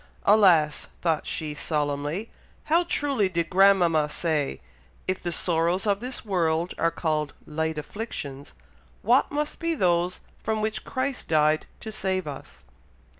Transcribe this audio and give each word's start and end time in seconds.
"Alas!" 0.23 0.87
thought 1.03 1.27
she 1.27 1.53
solemnly, 1.53 2.31
"how 2.63 2.83
truly 2.85 3.29
did 3.29 3.51
grandmama 3.51 4.09
say, 4.09 4.59
'If 5.07 5.21
the 5.21 5.31
sorrows 5.31 5.85
of 5.85 5.99
this 5.99 6.25
world 6.25 6.73
are 6.79 6.89
called 6.89 7.35
'light 7.45 7.77
afflictions,' 7.77 8.53
what 9.03 9.29
must 9.31 9.59
be 9.59 9.75
those 9.75 10.21
from 10.39 10.59
which 10.59 10.85
Christ 10.85 11.27
died 11.27 11.67
to 11.81 11.91
save 11.91 12.25
us!' 12.25 12.63